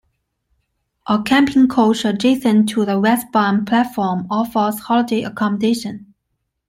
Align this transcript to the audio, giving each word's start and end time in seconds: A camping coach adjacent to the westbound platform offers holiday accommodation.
A 1.05 1.21
camping 1.21 1.67
coach 1.67 2.05
adjacent 2.05 2.69
to 2.69 2.85
the 2.85 2.99
westbound 2.99 3.67
platform 3.67 4.25
offers 4.31 4.79
holiday 4.79 5.21
accommodation. 5.21 6.15